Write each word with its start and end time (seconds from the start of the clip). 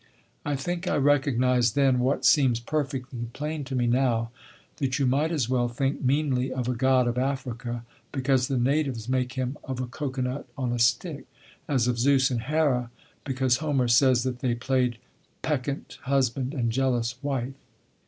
I 0.43 0.55
think 0.55 0.87
I 0.87 0.95
recognised 0.95 1.75
then, 1.75 1.99
what 1.99 2.25
seems 2.25 2.59
perfectly 2.59 3.27
plain 3.33 3.63
to 3.65 3.75
me 3.75 3.85
now, 3.85 4.31
that 4.77 4.97
you 4.97 5.05
might 5.05 5.31
as 5.31 5.47
well 5.47 5.67
think 5.67 6.01
meanly 6.03 6.51
of 6.51 6.67
a 6.67 6.73
God 6.73 7.07
of 7.07 7.19
Africa 7.19 7.85
because 8.11 8.47
the 8.47 8.57
natives 8.57 9.07
make 9.07 9.33
him 9.33 9.59
of 9.63 9.79
a 9.79 9.85
cocoanut 9.85 10.47
on 10.57 10.71
a 10.71 10.79
stick, 10.79 11.25
as 11.67 11.87
of 11.87 11.99
Zeus 11.99 12.31
and 12.31 12.41
Hera 12.41 12.89
because 13.25 13.57
Homer 13.57 13.87
says 13.87 14.23
that 14.23 14.39
they 14.39 14.55
played 14.55 14.97
peccant 15.43 15.99
husband 16.01 16.55
and 16.55 16.71
jealous 16.71 17.21
wife. 17.21 17.53